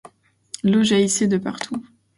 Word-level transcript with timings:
L'eau 0.63 0.81
jaillissait 0.81 1.27
de 1.27 1.37
partout 1.37 1.79